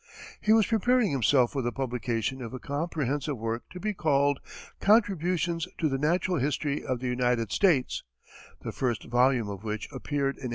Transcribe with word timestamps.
He 0.41 0.51
was 0.51 0.65
preparing 0.65 1.11
himself 1.11 1.51
for 1.51 1.61
the 1.61 1.71
publication 1.71 2.41
of 2.41 2.55
a 2.55 2.59
comprehensive 2.59 3.37
work 3.37 3.69
to 3.69 3.79
be 3.79 3.93
called 3.93 4.39
"Contributions 4.79 5.67
to 5.77 5.89
the 5.89 5.99
Natural 5.99 6.37
History 6.39 6.83
of 6.83 7.01
the 7.01 7.07
United 7.07 7.51
States," 7.51 8.01
the 8.63 8.71
first 8.71 9.03
volume 9.03 9.47
of 9.47 9.63
which 9.63 9.85
appeared 9.91 10.37
in 10.37 10.49
1857. 10.49 10.49